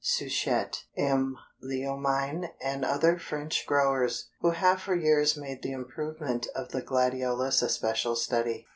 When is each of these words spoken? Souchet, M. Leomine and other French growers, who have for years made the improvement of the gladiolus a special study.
Souchet, 0.03 0.85
M. 0.97 1.37
Leomine 1.61 2.49
and 2.59 2.83
other 2.83 3.19
French 3.19 3.67
growers, 3.67 4.31
who 4.39 4.49
have 4.49 4.81
for 4.81 4.95
years 4.95 5.37
made 5.37 5.61
the 5.61 5.73
improvement 5.73 6.47
of 6.55 6.69
the 6.71 6.81
gladiolus 6.81 7.61
a 7.61 7.69
special 7.69 8.15
study. 8.15 8.65